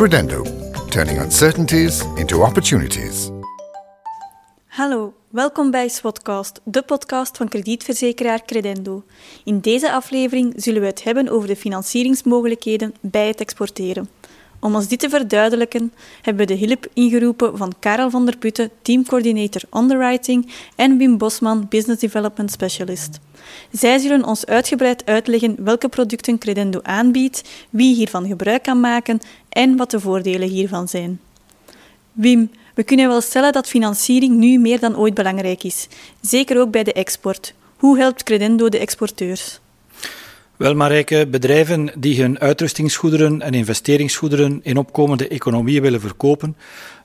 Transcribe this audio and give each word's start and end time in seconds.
Credendo, 0.00 0.42
turning 0.88 1.20
uncertainties 1.20 2.04
into 2.16 2.42
opportunities. 2.42 3.30
Hallo, 4.66 5.14
welkom 5.28 5.70
bij 5.70 5.88
Swotcast, 5.88 6.60
de 6.64 6.82
podcast 6.82 7.36
van 7.36 7.48
kredietverzekeraar 7.48 8.44
Credendo. 8.44 9.02
In 9.44 9.60
deze 9.60 9.92
aflevering 9.92 10.52
zullen 10.56 10.80
we 10.80 10.86
het 10.86 11.02
hebben 11.02 11.28
over 11.28 11.48
de 11.48 11.56
financieringsmogelijkheden 11.56 12.94
bij 13.00 13.26
het 13.26 13.40
exporteren. 13.40 14.08
Om 14.60 14.74
ons 14.74 14.88
dit 14.88 14.98
te 14.98 15.08
verduidelijken, 15.08 15.92
hebben 16.22 16.46
we 16.46 16.54
de 16.54 16.66
hulp 16.66 16.86
ingeroepen 16.94 17.56
van 17.56 17.72
Karel 17.78 18.10
van 18.10 18.24
der 18.24 18.36
Putten, 18.36 18.70
teamcoördinator 18.82 19.62
underwriting, 19.76 20.52
en 20.76 20.96
Wim 20.96 21.18
Bosman, 21.18 21.66
business 21.68 22.00
development 22.00 22.50
specialist. 22.50 23.18
Zij 23.72 23.98
zullen 23.98 24.24
ons 24.24 24.46
uitgebreid 24.46 25.06
uitleggen 25.06 25.64
welke 25.64 25.88
producten 25.88 26.38
Credendo 26.38 26.80
aanbiedt, 26.82 27.48
wie 27.70 27.94
hiervan 27.94 28.26
gebruik 28.26 28.62
kan 28.62 28.80
maken 28.80 29.20
en 29.48 29.76
wat 29.76 29.90
de 29.90 30.00
voordelen 30.00 30.48
hiervan 30.48 30.88
zijn. 30.88 31.20
Wim, 32.12 32.50
we 32.74 32.82
kunnen 32.82 33.08
wel 33.08 33.20
stellen 33.20 33.52
dat 33.52 33.68
financiering 33.68 34.36
nu 34.36 34.58
meer 34.58 34.80
dan 34.80 34.96
ooit 34.96 35.14
belangrijk 35.14 35.64
is, 35.64 35.88
zeker 36.20 36.60
ook 36.60 36.70
bij 36.70 36.84
de 36.84 36.92
export. 36.92 37.54
Hoe 37.76 37.98
helpt 37.98 38.22
Credendo 38.22 38.68
de 38.68 38.78
exporteurs? 38.78 39.60
Wel, 40.60 40.74
Marijke, 40.74 41.26
bedrijven 41.30 41.90
die 41.98 42.20
hun 42.20 42.38
uitrustingsgoederen 42.38 43.42
en 43.42 43.54
investeringsgoederen 43.54 44.60
in 44.62 44.76
opkomende 44.76 45.28
economieën 45.28 45.82
willen 45.82 46.00
verkopen, 46.00 46.56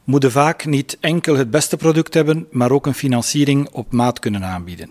moeten 0.04 0.31
vaak 0.31 0.66
niet 0.66 0.98
enkel 1.00 1.36
het 1.36 1.52
beste 1.52 1.78
product 1.78 2.14
hebben, 2.14 2.48
maar 2.52 2.72
ook 2.72 2.86
een 2.86 2.94
financiering 2.94 3.70
op 3.72 3.91
maat 3.91 4.20
kunnen 4.20 4.44
aanbieden. 4.44 4.90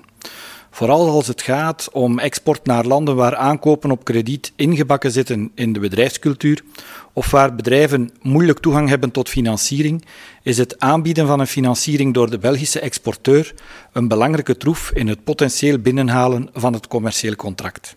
Vooral 0.71 1.09
als 1.09 1.27
het 1.27 1.43
gaat 1.43 1.89
om 1.93 2.19
export 2.19 2.67
naar 2.67 2.85
landen 2.85 3.17
waar 3.17 3.37
aankopen 3.37 3.91
op 3.91 4.05
krediet 4.05 4.53
ingebakken 4.57 5.11
zitten 5.11 5.51
in 5.55 5.73
de 5.73 5.81
bedrijfscultuur 5.81 6.65
of 7.13 7.31
waar 7.31 7.55
bedrijven 7.55 8.11
moeilijk 8.23 8.59
toegang 8.59 8.89
hebben 8.89 9.11
tot 9.11 9.29
financiering, 9.29 10.05
is 10.43 10.59
het 10.59 10.81
aanbieden 10.81 11.27
van 11.27 11.41
een 11.41 11.47
financiering 11.47 12.15
door 12.15 12.31
de 12.31 12.39
Belgische 12.39 12.81
exporteur 12.81 13.55
een 13.93 14.09
belangrijke 14.09 14.57
troef 14.57 14.91
in 14.95 15.09
het 15.09 15.25
potentieel 15.25 15.79
binnenhalen 15.79 16.49
van 16.53 16.73
het 16.73 16.89
commercieel 16.89 17.37
contract. 17.37 17.97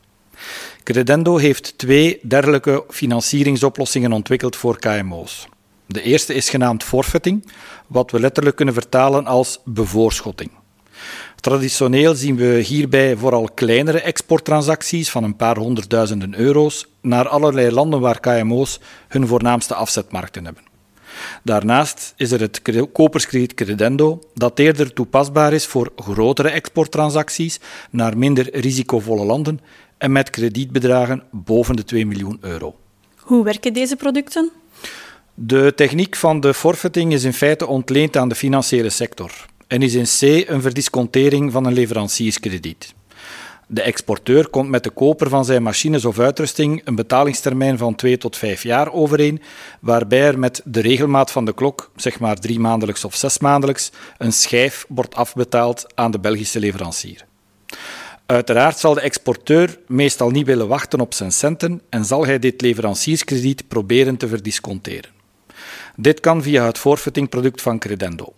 Credendo 0.84 1.38
heeft 1.38 1.78
twee 1.78 2.20
dergelijke 2.22 2.84
financieringsoplossingen 2.90 4.12
ontwikkeld 4.12 4.56
voor 4.56 4.80
KMO's. 4.80 5.48
De 5.86 6.02
eerste 6.02 6.34
is 6.34 6.50
genaamd 6.50 6.84
forfeiting, 6.84 7.52
wat 7.88 8.12
we 8.12 8.20
letterlijk 8.20 8.56
kunnen 8.56 8.74
vertalen 8.74 9.26
als 9.26 9.60
bevoorschotting. 9.66 10.50
Traditioneel 11.36 12.16
zien 12.16 12.36
we 12.36 12.46
hierbij 12.46 13.16
vooral 13.16 13.50
kleinere 13.54 14.02
exporttransacties 14.02 15.10
van 15.10 15.24
een 15.24 15.36
paar 15.36 15.58
honderdduizenden 15.58 16.36
euro's 16.36 16.86
naar 17.02 17.28
allerlei 17.28 17.72
landen 17.72 18.00
waar 18.00 18.20
KMO's 18.20 18.80
hun 19.08 19.28
voornaamste 19.28 19.74
afzetmarkten 19.74 20.46
hebben. 20.46 20.64
Daarnaast 21.44 22.14
is 22.16 22.32
er 22.32 22.40
het 22.40 22.62
koperskrediet 22.92 23.54
Credendo, 23.54 24.20
dat 24.34 24.60
eerder 24.60 24.94
toepasbaar 24.94 25.54
is 25.54 25.66
voor 25.66 25.92
grotere 25.96 26.50
exporttransacties 26.50 27.60
naar 27.90 28.18
minder 28.18 28.60
risicovolle 28.60 29.26
landen 29.26 29.60
en 29.98 30.12
met 30.12 30.30
kredietbedragen 30.30 31.24
boven 31.32 31.76
de 31.76 31.84
2 31.84 32.06
miljoen 32.06 32.38
euro. 32.42 32.76
Hoe 33.18 33.44
werken 33.44 33.74
deze 33.74 33.96
producten? 33.96 34.52
De 35.34 35.74
techniek 35.76 36.16
van 36.16 36.40
de 36.40 36.54
forfeiting 36.54 37.14
is 37.14 37.24
in 37.24 37.34
feite 37.34 37.68
ontleend 37.68 38.18
aan 38.18 38.30
de 38.30 38.36
financiële 38.36 38.90
sector 38.90 39.32
en 39.68 39.82
is 39.82 39.94
in 39.94 40.04
C 40.04 40.50
een 40.50 40.62
verdiscontering 40.62 41.52
van 41.52 41.66
een 41.66 41.74
leverancierskrediet. 41.74 42.96
De 43.70 43.82
exporteur 43.82 44.48
komt 44.50 44.70
met 44.70 44.84
de 44.84 44.90
koper 44.90 45.30
van 45.30 45.46
zijn 45.46 45.64
machines 45.64 46.06
of 46.06 46.20
uitrusting 46.20 46.82
een 46.84 46.96
betalingstermijn 46.96 47.78
van 47.78 47.96
2 47.96 48.18
tot 48.18 48.38
5 48.38 48.64
jaar 48.64 48.94
overeen, 48.94 49.42
waarbij 49.80 50.22
er 50.22 50.40
met 50.40 50.62
de 50.66 50.82
regelmaat 50.82 51.32
van 51.32 51.46
de 51.46 51.54
klok, 51.54 51.92
zeg 51.96 52.20
maar 52.20 52.36
drie 52.36 52.60
maandelijks 52.60 53.06
of 53.06 53.16
zes 53.16 53.40
maandelijks, 53.40 53.92
een 54.18 54.34
schijf 54.34 54.86
wordt 54.88 55.16
afbetaald 55.16 55.86
aan 55.96 56.12
de 56.12 56.20
Belgische 56.20 56.60
leverancier. 56.60 57.27
Uiteraard 58.28 58.80
zal 58.80 58.94
de 58.94 59.02
exporteur 59.02 59.80
meestal 59.88 60.30
niet 60.30 60.46
willen 60.46 60.68
wachten 60.68 61.00
op 61.00 61.14
zijn 61.14 61.32
centen 61.32 61.82
en 61.90 62.06
zal 62.06 62.26
hij 62.26 62.40
dit 62.40 62.62
leverancierskrediet 62.62 63.68
proberen 63.68 64.18
te 64.18 64.28
verdisconteren. 64.28 65.10
Dit 65.96 66.20
kan 66.20 66.44
via 66.44 66.66
het 66.66 66.78
forfeitingproduct 66.78 67.62
van 67.62 67.80
Credendo. 67.80 68.34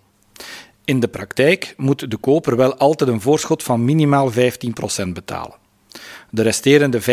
In 0.86 1.00
de 1.00 1.08
praktijk 1.08 1.74
moet 1.78 2.12
de 2.12 2.18
koper 2.18 2.56
wel 2.56 2.76
altijd 2.76 3.10
een 3.10 3.22
voorschot 3.22 3.64
van 3.64 3.86
minimaal 3.86 4.32
15% 4.32 4.36
betalen. 5.14 5.56
De 6.30 6.42
resterende 6.42 7.02
85% 7.02 7.04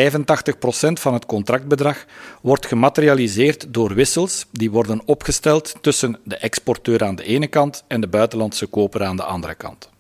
van 0.93 1.15
het 1.15 1.27
contractbedrag 1.27 2.05
wordt 2.43 2.67
gematerialiseerd 2.67 3.67
door 3.69 3.95
wissels 3.95 4.47
die 4.53 4.71
worden 4.71 5.03
opgesteld 5.05 5.75
tussen 5.81 6.19
de 6.25 6.37
exporteur 6.37 7.05
aan 7.05 7.17
de 7.17 7.25
ene 7.25 7.47
kant 7.47 7.85
en 7.89 8.01
de 8.01 8.09
buitenlandse 8.09 8.67
koper 8.67 9.05
aan 9.05 9.17
de 9.17 9.25
andere 9.25 9.55
kant. 9.55 9.95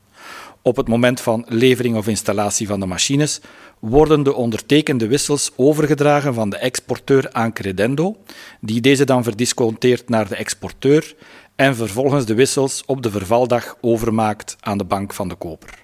Op 0.67 0.77
het 0.77 0.89
moment 0.89 1.21
van 1.21 1.45
levering 1.49 1.97
of 1.97 2.07
installatie 2.07 2.67
van 2.67 2.81
de 2.81 2.87
machines 2.87 3.41
worden 3.79 4.23
de 4.23 4.35
ondertekende 4.35 5.07
wissels 5.07 5.51
overgedragen 5.57 6.35
van 6.35 6.51
de 6.51 6.57
exporteur 6.57 7.33
aan 7.33 7.53
Credendo, 7.53 8.17
die 8.61 8.81
deze 8.81 9.05
dan 9.05 9.23
verdisconteert 9.23 10.09
naar 10.09 10.29
de 10.29 10.37
exporteur 10.37 11.15
en 11.57 11.77
vervolgens 11.77 12.25
de 12.25 12.35
wissels 12.35 12.83
op 12.87 13.03
de 13.03 13.11
vervaldag 13.11 13.77
overmaakt 13.81 14.57
aan 14.61 14.79
de 14.79 14.85
bank 14.85 15.13
van 15.13 15.29
de 15.29 15.35
koper. 15.35 15.79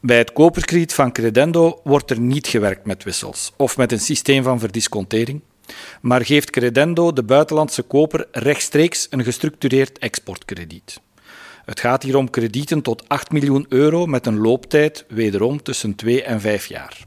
Bij 0.00 0.18
het 0.18 0.32
koperkrediet 0.32 0.94
van 0.94 1.12
Credendo 1.12 1.80
wordt 1.84 2.10
er 2.10 2.20
niet 2.20 2.46
gewerkt 2.46 2.86
met 2.86 3.04
wissels 3.04 3.52
of 3.56 3.76
met 3.76 3.92
een 3.92 4.00
systeem 4.00 4.42
van 4.42 4.58
verdiscontering, 4.58 5.40
maar 6.00 6.24
geeft 6.24 6.50
Credendo 6.50 7.12
de 7.12 7.22
buitenlandse 7.22 7.82
koper 7.82 8.28
rechtstreeks 8.30 9.06
een 9.10 9.24
gestructureerd 9.24 9.98
exportkrediet. 9.98 11.00
Het 11.64 11.80
gaat 11.80 12.02
hier 12.02 12.16
om 12.16 12.30
kredieten 12.30 12.82
tot 12.82 13.08
8 13.08 13.32
miljoen 13.32 13.66
euro 13.68 14.06
met 14.06 14.26
een 14.26 14.38
looptijd 14.38 15.04
wederom 15.08 15.62
tussen 15.62 15.94
2 15.94 16.22
en 16.22 16.40
5 16.40 16.66
jaar. 16.66 17.04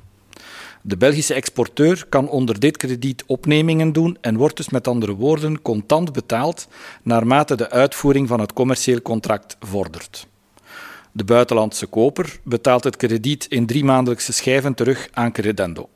De 0.82 0.98
Belgische 0.98 1.34
exporteur 1.34 2.06
kan 2.10 2.30
onder 2.30 2.60
dit 2.60 2.78
krediet 2.78 3.24
opnemingen 3.26 3.94
doen 3.94 4.18
en 4.22 4.38
wordt 4.38 4.58
dus 4.58 4.70
met 4.70 4.88
andere 4.88 5.14
woorden 5.14 5.62
contant 5.62 6.14
betaald 6.14 6.68
naarmate 7.04 7.56
de 7.56 7.70
uitvoering 7.70 8.28
van 8.28 8.40
het 8.40 8.54
commercieel 8.54 9.02
contract 9.02 9.58
vordert. 9.60 10.28
De 11.12 11.24
buitenlandse 11.24 11.86
koper 11.86 12.40
betaalt 12.44 12.84
het 12.84 12.96
krediet 12.96 13.46
in 13.50 13.66
drie 13.66 13.84
maandelijkse 13.84 14.34
schijven 14.34 14.74
terug 14.74 15.08
aan 15.14 15.32
Credendo. 15.32 15.90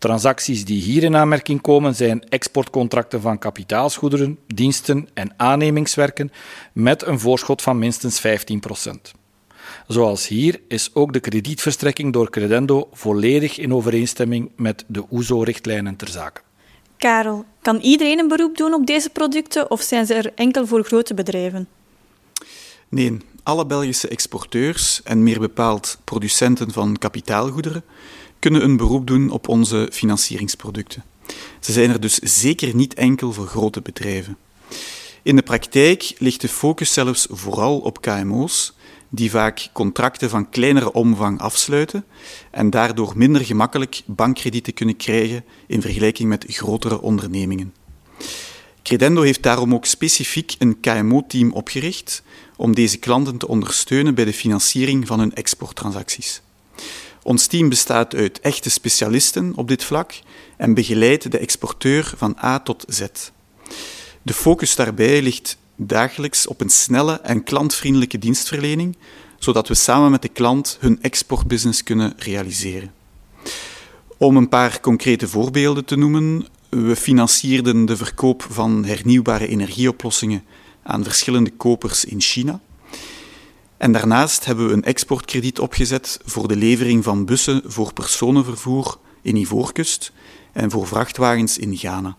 Transacties 0.00 0.64
die 0.64 0.82
hier 0.82 1.02
in 1.02 1.16
aanmerking 1.16 1.60
komen 1.60 1.94
zijn 1.94 2.28
exportcontracten 2.28 3.20
van 3.20 3.38
kapitaalsgoederen, 3.38 4.38
diensten 4.46 5.08
en 5.14 5.32
aannemingswerken 5.36 6.32
met 6.72 7.06
een 7.06 7.20
voorschot 7.20 7.62
van 7.62 7.78
minstens 7.78 8.22
15% 8.26 8.30
Zoals 9.86 10.28
hier 10.28 10.60
is 10.68 10.90
ook 10.94 11.12
de 11.12 11.20
kredietverstrekking 11.20 12.12
door 12.12 12.30
Credendo 12.30 12.88
volledig 12.92 13.58
in 13.58 13.74
overeenstemming 13.74 14.50
met 14.56 14.84
de 14.86 15.04
OESO-richtlijnen 15.10 15.96
ter 15.96 16.08
zake. 16.08 16.40
Karel, 16.96 17.44
kan 17.62 17.76
iedereen 17.76 18.18
een 18.18 18.28
beroep 18.28 18.56
doen 18.56 18.72
op 18.74 18.86
deze 18.86 19.10
producten 19.10 19.70
of 19.70 19.80
zijn 19.80 20.06
ze 20.06 20.14
er 20.14 20.32
enkel 20.34 20.66
voor 20.66 20.84
grote 20.84 21.14
bedrijven? 21.14 21.68
Nee, 22.88 23.16
alle 23.42 23.66
Belgische 23.66 24.08
exporteurs 24.08 25.02
en 25.02 25.22
meer 25.22 25.40
bepaald 25.40 25.98
producenten 26.04 26.72
van 26.72 26.98
kapitaalgoederen 26.98 27.84
kunnen 28.40 28.64
een 28.64 28.76
beroep 28.76 29.06
doen 29.06 29.30
op 29.30 29.48
onze 29.48 29.88
financieringsproducten. 29.92 31.04
Ze 31.60 31.72
zijn 31.72 31.90
er 31.90 32.00
dus 32.00 32.18
zeker 32.18 32.74
niet 32.74 32.94
enkel 32.94 33.32
voor 33.32 33.46
grote 33.46 33.80
bedrijven. 33.80 34.36
In 35.22 35.36
de 35.36 35.42
praktijk 35.42 36.14
ligt 36.18 36.40
de 36.40 36.48
focus 36.48 36.92
zelfs 36.92 37.26
vooral 37.30 37.78
op 37.78 38.00
KMO's, 38.00 38.72
die 39.08 39.30
vaak 39.30 39.68
contracten 39.72 40.30
van 40.30 40.48
kleinere 40.48 40.92
omvang 40.92 41.40
afsluiten 41.40 42.04
en 42.50 42.70
daardoor 42.70 43.12
minder 43.16 43.44
gemakkelijk 43.44 44.02
bankkredieten 44.06 44.74
kunnen 44.74 44.96
krijgen 44.96 45.44
in 45.66 45.80
vergelijking 45.80 46.28
met 46.28 46.44
grotere 46.48 47.00
ondernemingen. 47.00 47.74
Credendo 48.82 49.22
heeft 49.22 49.42
daarom 49.42 49.74
ook 49.74 49.86
specifiek 49.86 50.54
een 50.58 50.80
KMO-team 50.80 51.52
opgericht 51.52 52.22
om 52.56 52.74
deze 52.74 52.98
klanten 52.98 53.36
te 53.36 53.48
ondersteunen 53.48 54.14
bij 54.14 54.24
de 54.24 54.32
financiering 54.32 55.06
van 55.06 55.18
hun 55.18 55.34
exporttransacties. 55.34 56.42
Ons 57.22 57.46
team 57.46 57.68
bestaat 57.68 58.14
uit 58.14 58.40
echte 58.40 58.70
specialisten 58.70 59.52
op 59.56 59.68
dit 59.68 59.84
vlak 59.84 60.20
en 60.56 60.74
begeleidt 60.74 61.30
de 61.30 61.38
exporteur 61.38 62.12
van 62.16 62.36
A 62.44 62.60
tot 62.60 62.84
Z. 62.88 63.06
De 64.22 64.32
focus 64.32 64.74
daarbij 64.76 65.22
ligt 65.22 65.56
dagelijks 65.76 66.46
op 66.46 66.60
een 66.60 66.70
snelle 66.70 67.20
en 67.20 67.44
klantvriendelijke 67.44 68.18
dienstverlening, 68.18 68.96
zodat 69.38 69.68
we 69.68 69.74
samen 69.74 70.10
met 70.10 70.22
de 70.22 70.28
klant 70.28 70.76
hun 70.80 71.02
exportbusiness 71.02 71.82
kunnen 71.82 72.14
realiseren. 72.16 72.92
Om 74.16 74.36
een 74.36 74.48
paar 74.48 74.80
concrete 74.80 75.28
voorbeelden 75.28 75.84
te 75.84 75.96
noemen, 75.96 76.46
we 76.68 76.96
financierden 76.96 77.84
de 77.84 77.96
verkoop 77.96 78.46
van 78.50 78.84
hernieuwbare 78.84 79.48
energieoplossingen 79.48 80.44
aan 80.82 81.04
verschillende 81.04 81.50
kopers 81.50 82.04
in 82.04 82.20
China. 82.20 82.60
En 83.80 83.92
daarnaast 83.92 84.44
hebben 84.44 84.66
we 84.66 84.72
een 84.72 84.84
exportkrediet 84.84 85.58
opgezet 85.58 86.20
voor 86.24 86.48
de 86.48 86.56
levering 86.56 87.04
van 87.04 87.24
bussen 87.24 87.62
voor 87.64 87.92
personenvervoer 87.92 88.96
in 89.22 89.36
Ivoorkust 89.36 90.12
en 90.52 90.70
voor 90.70 90.86
vrachtwagens 90.86 91.58
in 91.58 91.76
Ghana. 91.76 92.16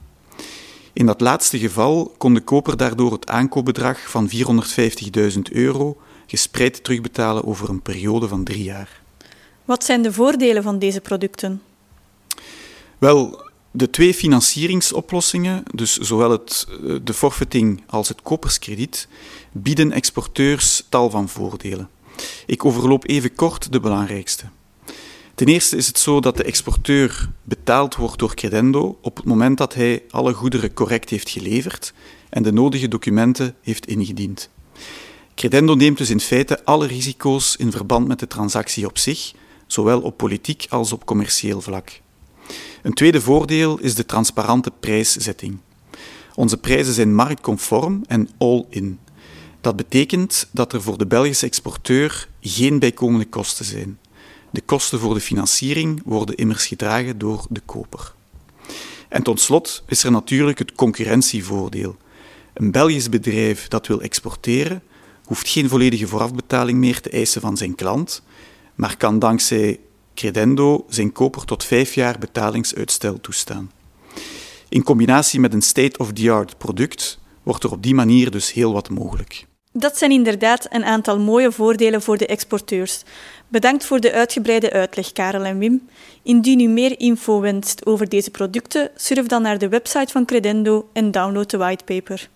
In 0.93 1.05
dat 1.05 1.21
laatste 1.21 1.59
geval 1.59 2.13
kon 2.17 2.33
de 2.33 2.39
koper 2.39 2.77
daardoor 2.77 3.11
het 3.11 3.27
aankoopbedrag 3.27 4.09
van 4.09 4.29
450.000 4.29 5.39
euro 5.51 5.97
gespreid 6.27 6.83
terugbetalen 6.83 7.45
over 7.45 7.69
een 7.69 7.81
periode 7.81 8.27
van 8.27 8.43
drie 8.43 8.63
jaar. 8.63 9.01
Wat 9.65 9.83
zijn 9.83 10.01
de 10.01 10.13
voordelen 10.13 10.63
van 10.63 10.79
deze 10.79 11.01
producten? 11.01 11.61
Wel, 12.97 13.50
de 13.71 13.89
twee 13.89 14.13
financieringsoplossingen, 14.13 15.63
dus 15.73 15.97
zowel 15.97 16.31
het, 16.31 16.67
eh, 16.69 16.95
de 17.03 17.13
forfaiting 17.13 17.83
als 17.87 18.07
het 18.07 18.21
koperskrediet, 18.21 19.07
bieden 19.51 19.91
exporteurs 19.91 20.85
tal 20.89 21.09
van 21.09 21.29
voordelen. 21.29 21.89
Ik 22.45 22.65
overloop 22.65 23.07
even 23.07 23.35
kort 23.35 23.71
de 23.71 23.79
belangrijkste. 23.79 24.45
Ten 25.35 25.47
eerste 25.47 25.77
is 25.77 25.87
het 25.87 25.99
zo 25.99 26.19
dat 26.19 26.37
de 26.37 26.43
exporteur 26.43 27.29
betaald 27.43 27.95
wordt 27.95 28.19
door 28.19 28.35
Credendo 28.35 28.97
op 29.01 29.15
het 29.15 29.25
moment 29.25 29.57
dat 29.57 29.73
hij 29.73 30.03
alle 30.09 30.33
goederen 30.33 30.73
correct 30.73 31.09
heeft 31.09 31.29
geleverd 31.29 31.93
en 32.29 32.43
de 32.43 32.51
nodige 32.51 32.87
documenten 32.87 33.55
heeft 33.61 33.87
ingediend. 33.87 34.49
Credendo 35.35 35.73
neemt 35.73 35.97
dus 35.97 36.09
in 36.09 36.19
feite 36.19 36.65
alle 36.65 36.87
risico's 36.87 37.55
in 37.55 37.71
verband 37.71 38.07
met 38.07 38.19
de 38.19 38.27
transactie 38.27 38.85
op 38.85 38.97
zich, 38.97 39.33
zowel 39.67 40.01
op 40.01 40.17
politiek 40.17 40.65
als 40.69 40.91
op 40.91 41.05
commercieel 41.05 41.61
vlak. 41.61 42.00
Een 42.81 42.93
tweede 42.93 43.21
voordeel 43.21 43.79
is 43.79 43.95
de 43.95 44.05
transparante 44.05 44.71
prijszetting. 44.79 45.57
Onze 46.35 46.57
prijzen 46.57 46.93
zijn 46.93 47.15
marktconform 47.15 48.03
en 48.07 48.29
all-in. 48.37 48.99
Dat 49.61 49.75
betekent 49.75 50.47
dat 50.51 50.73
er 50.73 50.81
voor 50.81 50.97
de 50.97 51.07
Belgische 51.07 51.45
exporteur 51.45 52.27
geen 52.41 52.79
bijkomende 52.79 53.25
kosten 53.25 53.65
zijn. 53.65 53.99
De 54.49 54.61
kosten 54.61 54.99
voor 54.99 55.13
de 55.13 55.19
financiering 55.19 56.01
worden 56.05 56.35
immers 56.35 56.67
gedragen 56.67 57.17
door 57.17 57.45
de 57.49 57.61
koper. 57.65 58.13
En 59.09 59.23
tot 59.23 59.39
slot 59.39 59.83
is 59.87 60.03
er 60.03 60.11
natuurlijk 60.11 60.59
het 60.59 60.73
concurrentievoordeel. 60.73 61.95
Een 62.53 62.71
Belgisch 62.71 63.09
bedrijf 63.09 63.67
dat 63.67 63.87
wil 63.87 64.01
exporteren 64.01 64.83
hoeft 65.25 65.47
geen 65.47 65.69
volledige 65.69 66.07
voorafbetaling 66.07 66.79
meer 66.79 67.01
te 67.01 67.09
eisen 67.09 67.41
van 67.41 67.57
zijn 67.57 67.75
klant, 67.75 68.21
maar 68.75 68.97
kan 68.97 69.19
dankzij 69.19 69.79
Credendo 70.13 70.85
zijn 70.89 71.11
koper 71.11 71.45
tot 71.45 71.63
vijf 71.63 71.93
jaar 71.93 72.19
betalingsuitstel 72.19 73.21
toestaan. 73.21 73.71
In 74.69 74.83
combinatie 74.83 75.39
met 75.39 75.53
een 75.53 75.61
state-of-the-art 75.61 76.57
product 76.57 77.19
wordt 77.43 77.63
er 77.63 77.71
op 77.71 77.83
die 77.83 77.95
manier 77.95 78.31
dus 78.31 78.53
heel 78.53 78.73
wat 78.73 78.89
mogelijk. 78.89 79.45
Dat 79.73 79.97
zijn 79.97 80.11
inderdaad 80.11 80.67
een 80.69 80.83
aantal 80.83 81.19
mooie 81.19 81.51
voordelen 81.51 82.01
voor 82.01 82.17
de 82.17 82.25
exporteurs. 82.25 83.03
Bedankt 83.47 83.85
voor 83.85 83.99
de 83.99 84.11
uitgebreide 84.11 84.71
uitleg, 84.71 85.11
Karel 85.11 85.43
en 85.43 85.57
Wim. 85.57 85.87
Indien 86.23 86.59
u 86.59 86.67
meer 86.67 86.99
info 86.99 87.39
wenst 87.39 87.85
over 87.85 88.09
deze 88.09 88.31
producten, 88.31 88.91
surf 88.95 89.25
dan 89.27 89.41
naar 89.41 89.57
de 89.57 89.69
website 89.69 90.11
van 90.11 90.25
Credendo 90.25 90.89
en 90.93 91.11
download 91.11 91.49
de 91.49 91.57
whitepaper. 91.57 92.29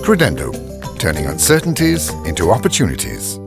Credendo, 0.00 0.54
turning 0.96 1.28
uncertainties 1.28 2.10
into 2.24 2.52
opportunities. 2.54 3.38